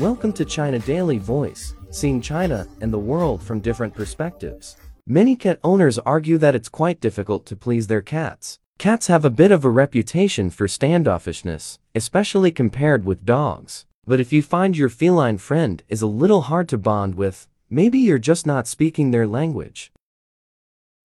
[0.00, 4.76] Welcome to China Daily Voice, seeing China and the world from different perspectives.
[5.08, 8.60] Many cat owners argue that it's quite difficult to please their cats.
[8.78, 13.86] Cats have a bit of a reputation for standoffishness, especially compared with dogs.
[14.06, 17.98] But if you find your feline friend is a little hard to bond with, maybe
[17.98, 19.90] you're just not speaking their language.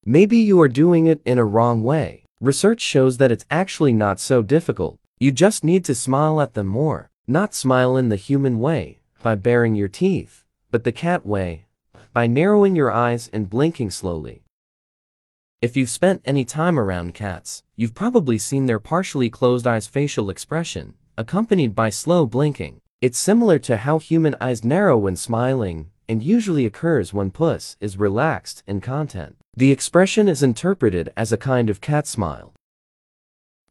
[0.06, 2.26] Maybe you are doing it in a wrong way.
[2.40, 5.00] Research shows that it's actually not so difficult.
[5.20, 7.10] You just need to smile at them more.
[7.28, 11.68] Not smile in the human way, by baring your teeth, but the cat way,
[12.12, 14.44] by narrowing your eyes and blinking slowly.
[15.62, 20.30] If you've spent any time around cats, you've probably seen their partially closed eyes facial
[20.30, 22.82] expression, accompanied by slow blinking.
[23.00, 27.96] It's similar to how human eyes narrow when smiling, and usually occurs when puss is
[27.98, 29.38] relaxed and content.
[29.56, 32.52] The expression is interpreted as a kind of cat smile.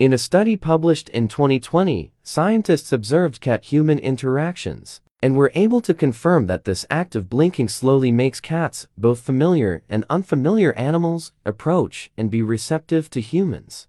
[0.03, 6.49] In a study published in 2020, scientists observed cat-human interactions and were able to confirm
[6.49, 12.33] that this act of blinking slowly makes cats, both familiar and unfamiliar animals, approach and
[12.33, 13.87] be receptive to humans.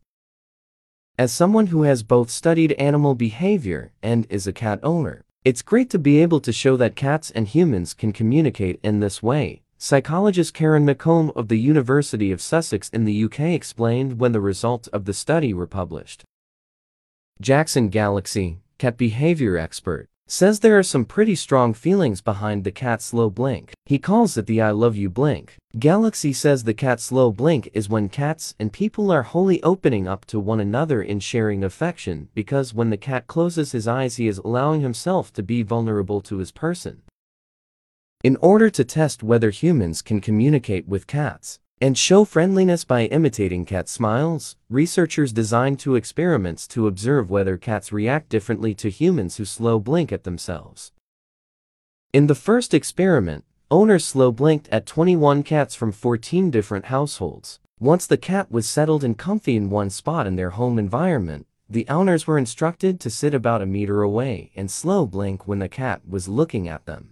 [1.18, 5.90] As someone who has both studied animal behavior and is a cat owner, it's great
[5.90, 10.54] to be able to show that cats and humans can communicate in this way, Psychologist
[10.54, 15.04] Karen McComb of the University of Sussex in the UK explained when the results of
[15.04, 16.24] the study were published.
[17.42, 23.04] Jackson Galaxy, cat behavior expert, says there are some pretty strong feelings behind the cat's
[23.04, 23.74] slow blink.
[23.86, 25.58] He calls it the I love you blink.
[25.78, 30.24] Galaxy says the cat's slow blink is when cats and people are wholly opening up
[30.28, 34.38] to one another in sharing affection because when the cat closes his eyes he is
[34.38, 37.02] allowing himself to be vulnerable to his person
[38.24, 43.66] in order to test whether humans can communicate with cats and show friendliness by imitating
[43.66, 49.44] cat smiles, researchers designed two experiments to observe whether cats react differently to humans who
[49.44, 50.94] slow blink at themselves.
[52.14, 57.60] In the first experiment, owners slow blinked at 21 cats from 14 different households.
[57.78, 61.86] Once the cat was settled and comfy in one spot in their home environment, the
[61.90, 66.08] owners were instructed to sit about a meter away and slow blink when the cat
[66.08, 67.10] was looking at them.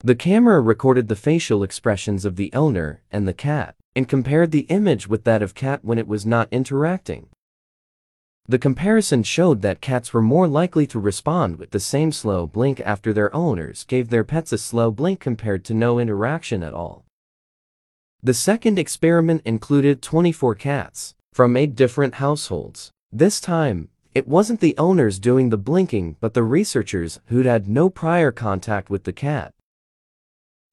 [0.00, 4.66] The camera recorded the facial expressions of the owner and the cat, and compared the
[4.68, 7.28] image with that of cat when it was not interacting.
[8.48, 12.80] The comparison showed that cats were more likely to respond with the same slow blink
[12.80, 17.04] after their owners gave their pets a slow blink compared to no interaction at all.
[18.22, 22.90] The second experiment included 24 cats from eight different households.
[23.10, 27.90] This time, it wasn't the owners doing the blinking but the researchers who'd had no
[27.90, 29.52] prior contact with the cat.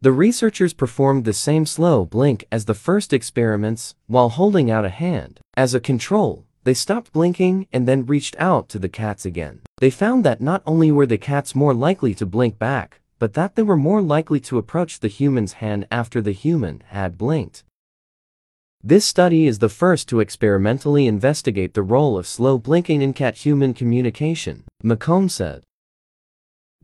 [0.04, 4.90] The researchers performed the same slow blink as the first experiments while holding out a
[4.90, 5.40] hand.
[5.56, 9.62] As a control, they stopped blinking and then reached out to the cats again.
[9.78, 13.56] They found that not only were the cats more likely to blink back, but that
[13.56, 17.64] they were more likely to approach the human's hand after the human had blinked.
[18.84, 23.74] This study is the first to experimentally investigate the role of slow blinking in cat-human
[23.74, 25.64] communication, McComb said.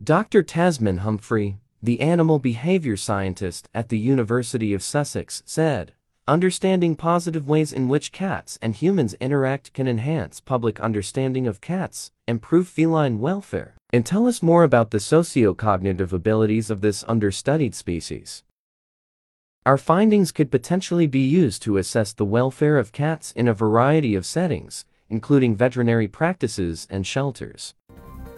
[0.02, 0.42] Dr.
[0.42, 5.92] Tasmin Humphrey, the animal behavior scientist at the University of Sussex, said,
[6.28, 12.12] Understanding positive ways in which cats and humans interact can enhance public understanding of cats,
[12.28, 18.44] improve feline welfare, and tell us more about the socio-cognitive abilities of this understudied species.
[19.66, 24.14] Our findings could potentially be used to assess the welfare of cats in a variety
[24.14, 27.74] of settings, including veterinary practices and shelters.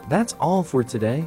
[0.09, 1.27] That's all for today.